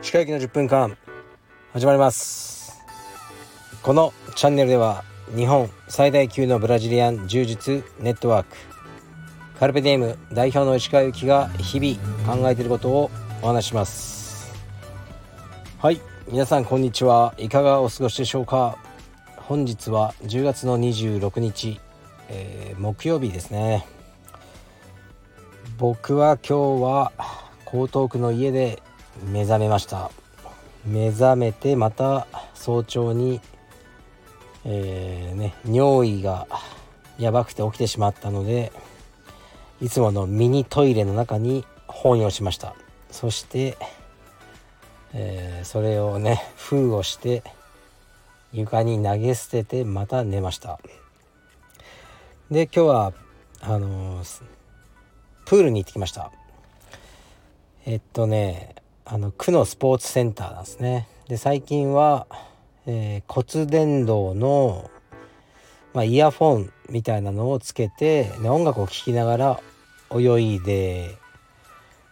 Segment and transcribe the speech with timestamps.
[0.00, 0.96] 歯科医の10分間
[1.74, 2.82] 始まります。
[3.82, 8.56] このチャンネルでは日本最大級のブラジリアン柔術ネットワーク
[9.60, 13.10] カルペディエム代表の石川由紀が日々考えていることを
[13.42, 14.50] お話します。
[15.78, 18.78] はい皆さんこんにちはいかがお過ごしでしょうか。
[19.36, 21.78] 本日は10月の26日、
[22.30, 23.86] えー、木曜日ですね。
[25.78, 27.12] 僕は今日は
[27.66, 28.82] 江東区の家で
[29.30, 30.10] 目覚めました。
[30.86, 33.40] 目覚めてまた早朝に
[34.64, 36.48] えー、ね尿意が
[37.18, 38.72] やばくて起きてしまったので
[39.80, 42.74] いつものミニトイレの中に本をしました。
[43.10, 43.76] そして、
[45.12, 47.44] えー、それをね封をして
[48.52, 50.80] 床に投げ捨ててまた寝ました。
[52.50, 53.12] で今日は
[53.60, 54.42] あのー、
[55.46, 56.30] プールに行ってきました。
[57.86, 61.08] えっとねあの区のスポーツセンターなんですね。
[61.28, 62.26] で最近は、
[62.86, 64.90] えー、骨伝導の、
[65.94, 69.60] まあ、イヤフォンみたいなのをつけて、ね、音楽を聴きながら
[70.12, 71.16] 泳いで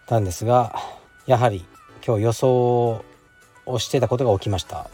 [0.07, 0.75] たんですが
[1.27, 1.65] やはり
[2.07, 3.05] 今日予想
[3.67, 4.89] をしてたことが起きました。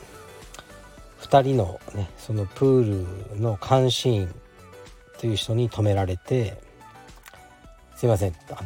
[1.20, 4.34] 2人のねそのプールの監視員
[5.19, 6.70] という人に止められて
[8.01, 8.62] すいませんあ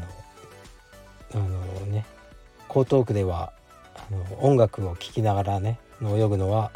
[1.35, 2.07] のあのね
[2.71, 3.53] 江東区では
[3.97, 6.71] あの音楽を聴きながらね泳ぐのは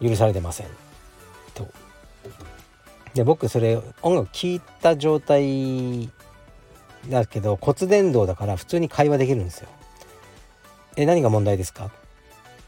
[0.00, 0.68] 許されてません
[1.52, 1.68] と。
[3.12, 6.10] で僕それ音楽聴いた状態
[7.10, 9.68] だけど骨伝導だから普通に会話できるんですよ。
[10.96, 11.86] え何が問題ですか？
[11.88, 11.90] っ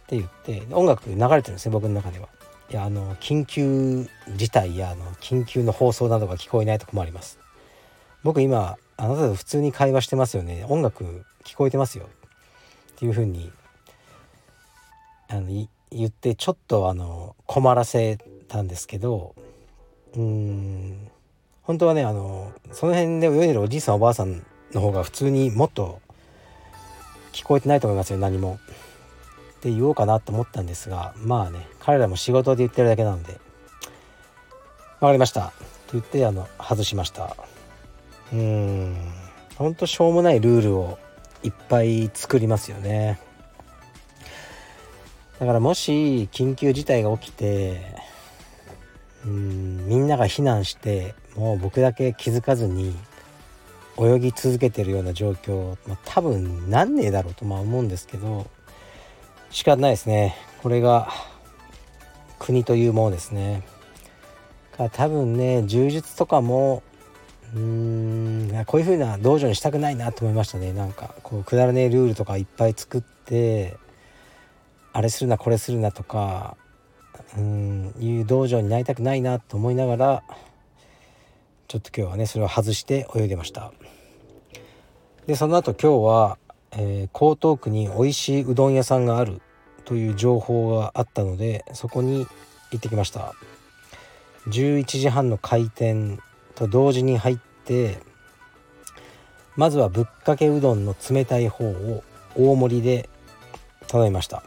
[0.07, 2.29] て言って音楽流れてるんですね僕の中では。
[2.71, 7.39] いやあの緊急事態やあの緊急の放送などが聞こえないと困ります。
[8.23, 12.09] 僕今あなたと普通に会話してますよね音楽聞こえてますよ
[12.93, 13.51] っていうふうに
[15.29, 15.47] あの
[15.91, 18.19] 言ってちょっとあの困らせ
[18.49, 19.35] たんですけど
[20.15, 21.11] うん
[21.63, 26.01] 本当はねあのその辺で泳いでるおじいさんおばあさんの方が普通にもっと
[27.33, 28.59] 聞こえてないと思いますよ何も。
[29.61, 33.39] って言おうかなと思ったんですがまあね彼らも仕事で言ってるだけなので
[35.01, 35.53] 「分かりました」
[35.87, 37.37] と言ってあの外しました。
[38.33, 38.97] うん。
[39.57, 40.99] ほんとしょうもないルールを
[41.43, 43.21] いっぱい作りますよね。
[45.39, 47.81] だからもし緊急事態が起きて
[49.25, 52.95] うんみんなが避難してもう僕だけ気づかずに
[53.99, 58.51] 泳ぎ続けてるような状況、まあ、多分なんねえだろうとまあ思うんですけど
[59.51, 60.37] 仕方ないですね。
[60.63, 61.09] これが
[62.39, 63.63] 国というものですね。
[64.77, 66.83] か多分ね柔術とかも
[67.55, 70.73] うーんこういう風な道場にしたくないなと思いましたね。
[70.73, 73.77] なんかこうくだらねえルールとかいっぱい作って
[74.93, 76.57] あれするなこれするなとか
[77.37, 80.23] うんいう道場になりたくないなと思いながら
[81.69, 83.73] ちょっと今日はねそれを外して泳いでました。
[85.27, 86.39] でその後今日は、
[86.73, 89.41] えー、江東区に美味しいうどん屋さんがある
[89.85, 92.27] という情報があったのでそこに
[92.71, 93.35] 行ってきました。
[94.49, 96.21] 11時半の開店
[96.61, 97.99] と同時に入って
[99.57, 102.05] まずはぶっかけうどんの冷たい方を
[102.37, 103.09] 大盛りで
[103.89, 104.43] 頼みました。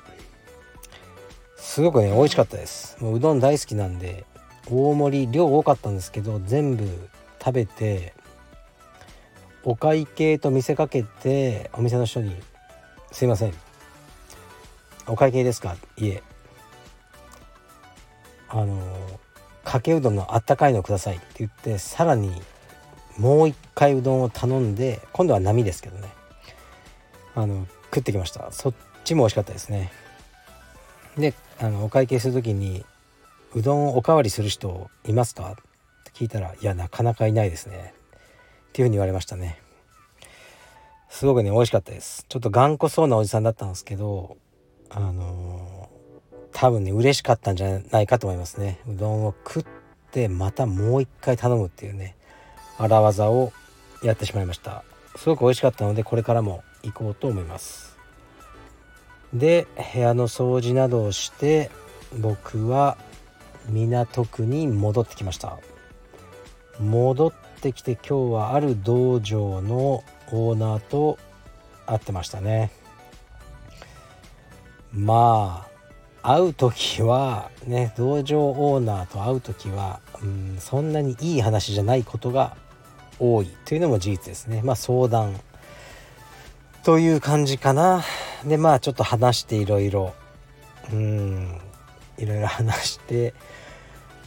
[1.57, 2.97] すごくね美味しかったです。
[3.03, 4.25] もううどん大好きなんで
[4.69, 6.87] 大盛り量多かったんですけど全部
[7.43, 8.13] 食べて
[9.63, 12.35] お会計と見せかけてお店の人に
[13.11, 13.53] 「すいません。
[15.07, 16.21] お会計ですか?」いえ。
[18.49, 19.02] あの
[19.73, 22.31] かけうどんのあったかいのくださいって言ってさらに
[23.17, 26.09] もう一回うどんを頼んで今度は波ですけどね。
[27.33, 28.51] あの食ってきました。
[28.51, 28.73] そっ
[29.03, 29.91] ちも美味しかったですね。
[31.17, 32.85] であのお会計する時に
[33.55, 35.55] 「うどんおかわりする人いますか?」っ
[36.03, 37.95] て聞いたら「いやなかなかいないですね」
[38.69, 39.59] っていうふうに言われましたね。
[41.09, 42.27] すごくね美味しかったです。
[42.29, 44.37] ちょっと頑固そうなおじさんだったんですけど
[44.91, 45.52] あのー
[46.53, 48.79] 多分ね嬉しかったんじゃないかと思いますね。
[48.87, 49.65] うどんを食っ
[50.11, 52.15] てまたもう一回頼むっていうね
[52.77, 53.51] 荒技を
[54.03, 54.83] やってしまいました。
[55.15, 57.97] すごく美味しかったのでこれからも行こうと思います。
[59.33, 61.71] で部屋の掃除などをして
[62.19, 62.97] 僕は
[63.67, 65.57] 港区に戻ってきました。
[66.79, 71.17] 戻ってきて今日はある道場のオーナーと
[71.85, 72.71] 会ってましたね。
[74.91, 75.72] まあ
[76.23, 82.55] 会う時はね道場オーナーと会う時は、うん、そんなにいい話じゃないことが
[83.19, 84.61] 多いというのも事実ですね。
[84.63, 85.39] まあ相談
[86.83, 88.03] という感じかな。
[88.45, 90.13] でまあちょっと話していろいろ
[90.91, 91.59] うん
[92.17, 93.33] いろいろ話して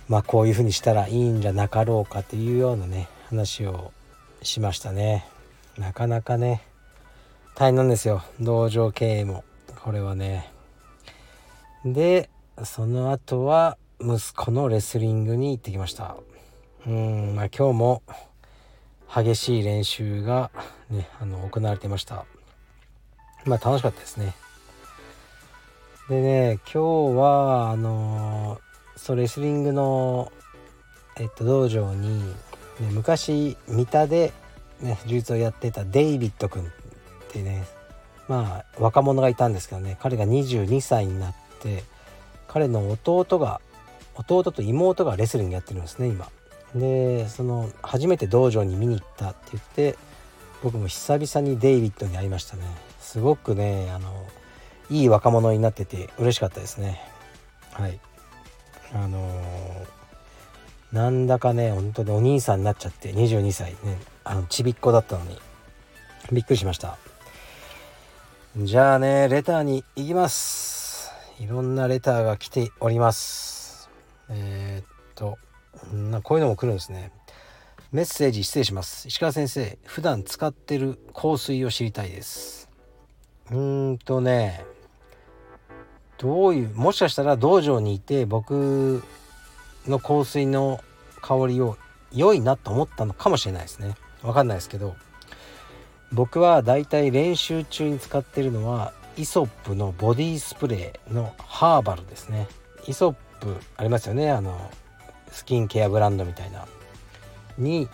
[0.09, 3.93] まあこういうふうにしたらいいんじゃなかろうかというようなね話を
[4.43, 5.27] しましたね。
[5.79, 6.63] なかなかね
[7.55, 8.23] 大変なんですよ。
[8.39, 9.45] 道場経営も。
[9.83, 10.53] これはね
[11.93, 12.31] で
[12.65, 16.17] その後は息子のレスリングに行ってきました。
[16.85, 18.03] うんまあ今日も
[19.15, 20.51] 激しい練習が
[20.91, 22.25] ねあの行われていました。
[23.45, 24.35] まあ楽しかったですね。
[26.09, 28.61] でね今日はあの
[28.97, 30.33] そうレスリングの
[31.19, 32.35] えっと道場に、ね、
[32.91, 34.33] 昔三田で、
[34.81, 36.67] ね、柔術をやってたデイビッド君っ
[37.29, 37.65] てね
[38.27, 41.35] まあ若者がいたんですけどね彼が22歳になっ
[41.67, 41.85] て
[42.49, 43.61] 彼の弟が
[44.15, 46.29] 弟と妹がレスリングやってるんですね今。
[46.75, 49.99] でその初めて道場に見に行ったって言って
[50.63, 52.63] 僕も久々にデイビッドに会いましたね。
[53.01, 54.27] すごくねあの
[54.91, 57.01] いい若者になってて嬉しかったですね。
[57.73, 57.99] はい。
[58.95, 63.99] あのー、なんだかね本当にお兄さんになっちゃって22歳ね。
[64.25, 65.39] あのちびっこだったのに。
[66.33, 66.97] びっくりしました。
[68.57, 70.76] じゃあねレターに行きます。
[71.39, 73.91] いろんなレターが来ております。
[74.31, 75.39] えー、っと
[75.93, 77.13] なこういうのも来るんですね。
[77.93, 79.09] メッセージ失礼します。
[79.09, 82.71] 石川先生普段使ってる香水を知りたいです。
[83.51, 84.65] うーんとね
[86.19, 89.03] どういうもしかしたら道場にいて僕
[89.87, 90.81] の香水の
[91.21, 91.77] 香りを
[92.13, 93.95] 良いなと思ったのかもしれないですね。
[94.23, 94.97] わかんないですけど
[96.13, 102.49] 僕はだいたい練習中に使ってるのはイソップのボディスプレーのハーバルですね。
[102.87, 104.31] イソップありますよね。
[104.31, 104.71] あの
[105.31, 106.67] スキンケアブランドみたいな。
[107.57, 107.89] に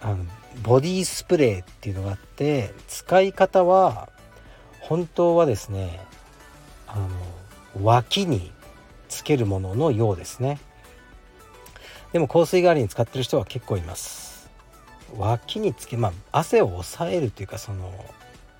[0.00, 0.24] あの
[0.62, 4.08] ボディスプレーっていうのがあって使い方は
[4.80, 6.00] 本当はですね
[6.86, 8.52] あの脇に
[9.08, 10.58] つけるもののようですね。
[12.12, 14.48] でも香水代わりに使ってる人は結構います。
[15.18, 17.92] 脇につけまあ汗を抑えるというかその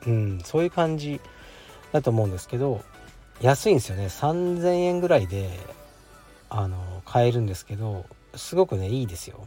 [0.07, 1.21] うんそういう感じ
[1.93, 2.83] だと思うんですけど
[3.41, 4.07] 安いんですよね。
[4.07, 5.51] 3000円ぐらいで
[6.49, 8.05] あの買えるんですけど
[8.35, 9.47] すごくねいいですよ。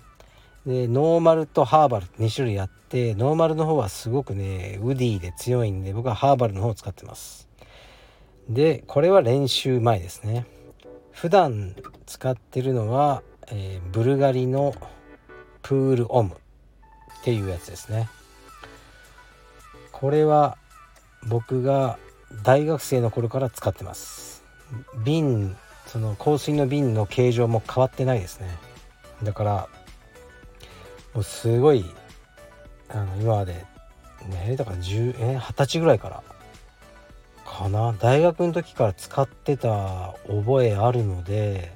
[0.65, 7.47] でノーマルとハーバル2種類あってノーマルの方はすごくねウディで強いんで僕はハーバルの方を使ってます。
[8.49, 10.45] でこれは練習前ですね。
[11.11, 11.75] 普段
[12.05, 14.73] 使ってるのは、えー、ブルガリの
[15.61, 18.09] プールオムっていうやつですね。
[19.91, 20.57] これは
[21.27, 21.97] 僕が
[22.43, 24.43] 大学生の頃から使ってます。
[25.03, 25.55] 瓶
[25.87, 28.57] その香水の瓶の形状も変わってないですね。
[29.23, 29.67] だから
[31.13, 31.85] もうすごい
[32.89, 33.65] あの今まで
[34.27, 36.23] ねだから10え二十歳ぐらいから
[37.45, 37.93] かな。
[37.99, 41.73] 大学の時から使ってた覚えあるので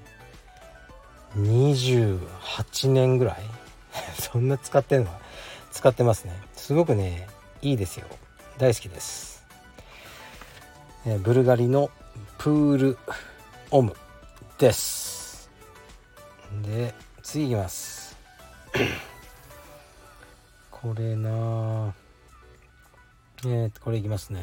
[1.35, 3.37] 28年ぐらい。
[4.19, 5.11] そんな使ってんの？
[5.71, 6.39] 使ってますね。
[6.55, 7.27] すごくね
[7.63, 8.05] いいですよ。
[8.59, 9.32] 大好きです、
[11.05, 11.91] えブルガリの
[12.37, 12.97] プール
[13.71, 13.93] オム
[14.57, 15.49] です。
[16.61, 18.15] で次いきます。
[20.71, 21.93] これな
[23.45, 24.41] えー、これいきますね。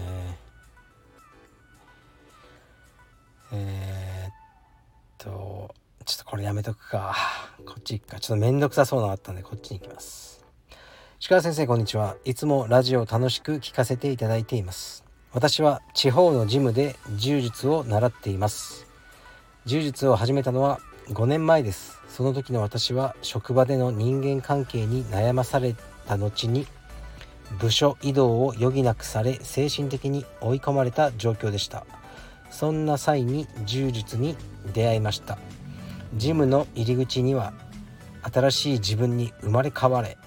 [3.52, 4.32] えー、っ
[5.16, 7.16] とちょっとこれやめとくか。
[7.64, 8.20] こっち行くか。
[8.20, 10.44] ちょっとめんどくさそうなのあったんでこっちに行きます。
[11.20, 12.16] 石川先生こんにちは。
[12.26, 15.09] いつもラジオ楽しく聞かせていただいています。
[15.32, 18.88] 私は地方のジムで柔術を習っています。
[19.64, 22.00] 柔術を始めたのは5年前です。
[22.08, 25.76] その時の私は職場での人間関係に悩まされ
[26.08, 26.66] た後に
[27.60, 31.86] 部署移動を余儀なくされ精神的に追い込まれた状況でした。
[32.50, 34.36] そんな際に柔術に
[34.74, 35.38] 出会いました。
[36.16, 37.52] ジムの入り口には
[38.22, 40.18] 新しい自分に生まれ変われ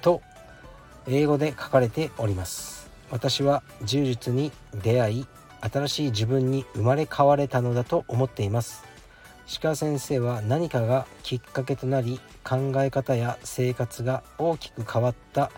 [0.00, 0.22] と
[1.06, 2.81] 英語で書かれております。
[3.12, 4.50] 私は柔術に
[4.82, 5.26] 出会い
[5.60, 8.82] 新しい自分に生まれ変われたのだと思っています。
[9.60, 15.50] 鹿先生は何かがきっかけとなり考え方や生活が大きく変わった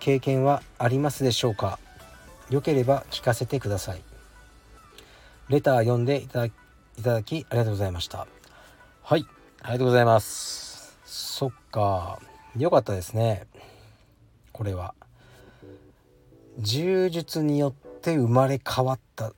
[0.00, 1.78] 経験はありますでしょうか？
[2.50, 4.02] よければ聞かせてください。
[5.48, 6.48] レター読んでいた
[7.00, 8.26] だきありがとうございました。
[9.02, 9.24] はい
[9.62, 10.98] ありがとうございます。
[11.04, 12.18] そっか
[12.56, 13.46] 良かったですね。
[14.52, 14.94] これは
[16.58, 19.32] 柔術によって生まれ変わった。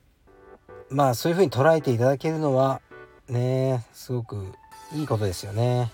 [0.89, 2.81] まあそういう風に捉えていただけるのは
[3.29, 4.53] ねすごく
[4.93, 5.93] いいことですよね。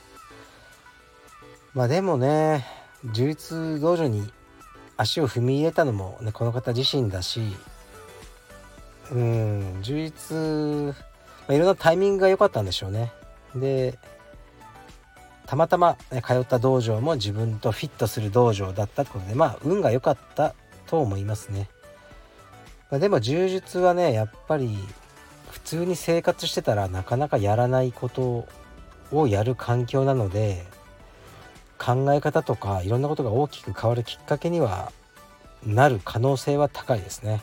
[1.74, 2.64] まあでもね
[3.12, 4.30] 充実道場に
[4.96, 7.40] 足を踏み入れたのも、ね、この方自身だし
[9.12, 10.94] うん充実、ま
[11.48, 13.12] あ、いろんなタイミングが良かったんでしょうね。
[13.54, 13.98] で
[15.46, 20.54] たまたま、ね、通った道場も自分とフィットする道場だったってことでまあ運が良かった
[20.86, 21.68] と思いますね、
[22.90, 24.78] まあ、でも柔術はねやっぱり
[25.50, 28.46] 普通に生活してたらなかなかやらないこと
[29.12, 30.64] をやる環境なので
[31.78, 34.92] 考え方とかいろんなことが大きく変わるきっかけには
[35.64, 37.42] なる可能性は高いですね。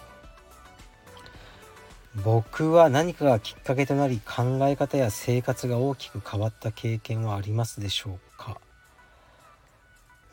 [2.24, 8.60] 僕は何かがきっかけとなり考え方や生活が大きく変わった経験はありますでしょうか？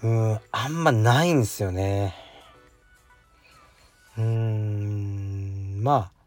[0.02, 2.14] うんあんまないんですよね。
[4.18, 6.20] うんまあ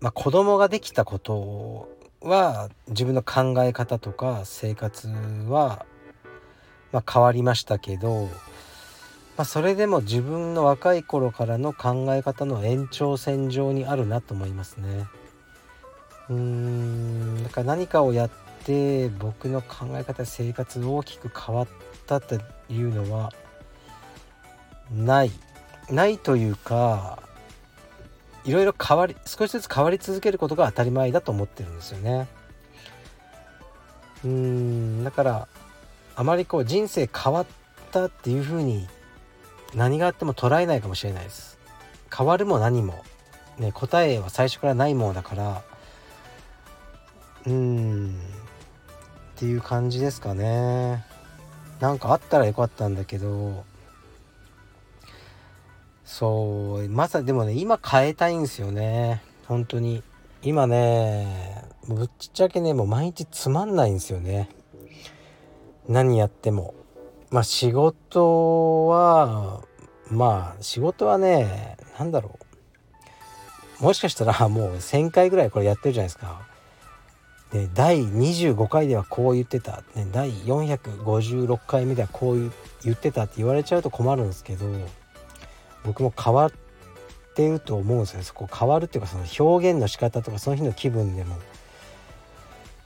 [0.00, 1.88] まあ子供ができたこと
[2.20, 5.86] は自分の考え方とか生活は、
[6.92, 8.24] まあ、変わりましたけど、
[9.36, 15.06] まあ、それでも自分の若い頃からの考え方の延長線上にあるなと思いますね。
[16.28, 18.30] うーんか何かをやっ
[18.64, 21.68] て僕の考え方生活大きく変わっ
[22.06, 22.38] たって
[22.68, 23.32] いうのは
[24.90, 25.30] ない
[25.90, 27.18] ないというか
[28.44, 32.28] いろいろ変わり少しずつ変わり続けることが当たり前だと思ってるんですよね。
[34.24, 35.48] うんだから
[36.16, 37.46] あまりこう人生変わっ
[37.92, 38.88] たっていうふうに
[39.74, 41.58] 何があっても捉えないかもしれないです。
[42.14, 43.04] 変わるも何も、
[43.58, 45.62] ね、答えは最初からないものだから
[47.46, 48.12] うんっ
[49.36, 51.04] ていう感じですかね。
[51.80, 53.64] なんかあったらよかったんだけど
[56.18, 59.22] そうまさにでもね今変えたいんですよね。
[59.46, 60.02] 本当に。
[60.42, 64.48] 今ねぶっちゃけねもう毎日つまんないんですよね。
[65.88, 66.74] 何やっても。
[67.30, 69.62] まあ仕事は
[70.10, 72.36] まあ仕事はね何だろ
[73.80, 73.84] う。
[73.84, 76.40] もしかしたら もう1,000回ぐらいこれやってるじゃないですか。
[77.52, 82.50] で第25回ではこう言ってた、ね、第456回目ではこう
[82.82, 84.66] 言ってたって言われちゃうと困るんですけど
[85.84, 86.52] 僕も変わっ
[87.34, 91.36] てると思うんですよそこ変わるっていうかその表現の仕方とかその日の気分でも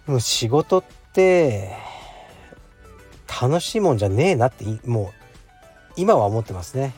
[0.06, 1.72] でも仕事って
[3.40, 5.22] 楽しいもんじゃねえなってもう
[5.96, 6.94] 今は思ってますね。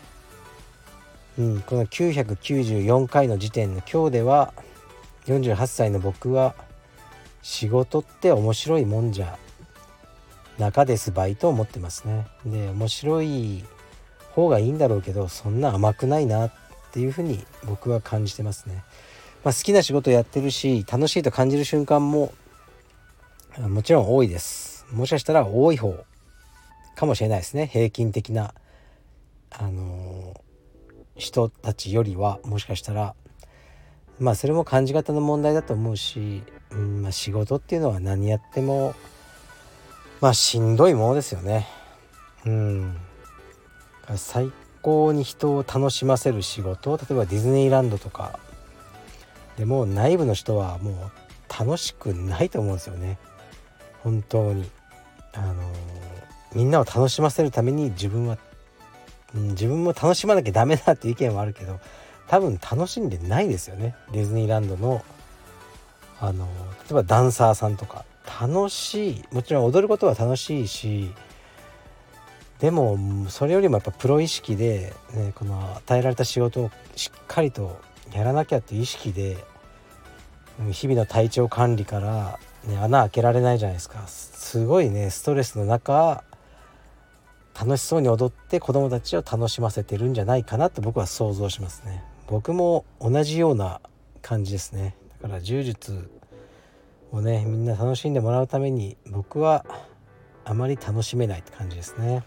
[1.38, 4.52] うん、この994回の時点の今日では
[5.26, 6.54] 48歳の僕は
[7.42, 9.36] 仕事って面白いもんじゃ
[10.58, 12.26] 中ですバイト思ってますね。
[12.46, 13.64] で面白い
[14.34, 16.52] 方がいいんだろうけどそんな甘くないなっ
[16.92, 18.82] ていうふうに僕は感じてますね。
[19.44, 22.32] まあ、好きな仕事やってるし楽しいと感じる瞬間も
[23.58, 24.86] もちろん多いです。
[24.90, 26.04] もしかしたら多い方
[26.96, 28.54] かもしれないですね平均的な
[29.50, 33.14] あのー、人たちよりはもしかしたら
[34.18, 38.94] まあそれも感じ方の問題だと思うし、うんまあ、仕事っていうのは何やっても
[40.20, 41.66] まあしんどいものですよね。
[42.46, 42.96] うん
[44.16, 44.50] 最
[44.82, 48.38] 高に人を楽しませる仕事例えばディズニーランドとか
[49.56, 53.18] でも内部の人はもう楽しくないと思うんですよね。
[54.02, 54.68] 本当に。
[55.32, 55.54] あの
[56.54, 58.38] みんなを楽しませるために自分は、
[59.34, 61.80] うん、自分も楽しまなきゃダメだっていう意見はあるけど
[62.28, 63.94] 多分楽しんでないですよね。
[64.12, 65.04] ディズニーランドの
[66.20, 66.50] あの例
[66.90, 68.04] えばダンサーさんとか。
[68.40, 69.24] 楽しい。
[69.32, 71.10] もちろん踊ることは楽しいし
[72.64, 77.78] でもそれよりもやっぱプロ意識で、ね、この与えられた仕事をしっかりと
[78.14, 79.36] やらなきゃっていう意識で
[80.70, 84.06] 日々の体調管理から、ね、穴開けられないじゃないですか。
[84.06, 86.24] すごいねストレスの中
[87.54, 92.02] 楽しそうに踊って子供たちを楽しませてるんじゃないかなと僕は想像しますね。
[92.28, 93.82] 僕も同じような
[94.22, 94.96] 感じですね。
[95.20, 96.10] だから柔術
[97.12, 99.66] をねみんな楽しんでもらうために僕は
[100.46, 102.22] あまり楽しめないって感じですね。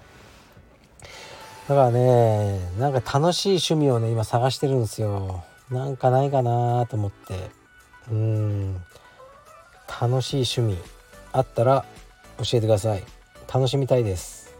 [1.67, 5.43] だからねなんか楽しい趣味をね今探してるんですよ。
[5.69, 7.50] なんかないかなと思って。
[8.09, 8.75] うん。
[10.01, 10.77] 楽しい趣味
[11.33, 11.86] あったら
[12.38, 13.03] 教えてください。
[13.53, 14.55] 楽しみたいです。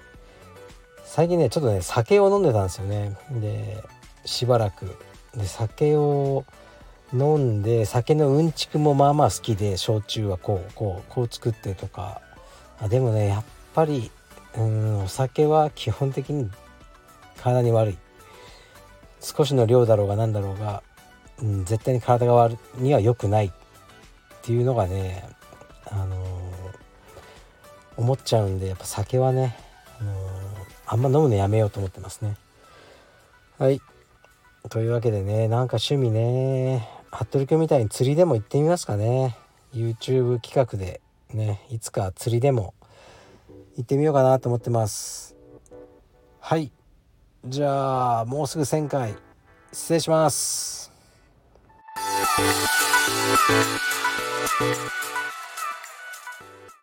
[1.06, 3.18] 最近ねちょっとね酒を飲んでたんですよね。
[3.32, 3.84] で
[4.26, 4.98] しばらく。
[5.34, 6.44] で酒を
[7.14, 12.22] 飲んで酒のうんちくもまあまあ好きで焼酎はこうこうこう作ってとか。
[12.82, 14.12] あでもねやっぱり
[14.58, 16.50] うんお酒は基本的に
[17.38, 17.98] 体に悪い。
[19.20, 20.84] 少しの量だろうが何だろうが、
[21.42, 23.48] うん、絶対に体が悪には良くない。
[23.48, 23.52] っ
[24.44, 25.28] ていうのがね、
[25.92, 26.20] あのー、
[27.98, 29.58] 思っちゃうんでやっぱ酒はね、
[30.00, 30.14] あの
[30.86, 32.38] あんま飲むのやめようと思ってますね。
[33.58, 33.82] はい。
[34.70, 39.36] というわけでねなんか趣味ね服部君みたいに釣りでも行ってみますかね。
[39.74, 41.02] YouTube 企画で
[41.34, 42.74] ねいつか釣りでも
[43.76, 45.36] 行ってみようかなと思ってます。
[46.40, 46.72] はい。
[47.46, 49.16] じゃあもうすぐ1000回
[49.72, 50.92] 失礼します。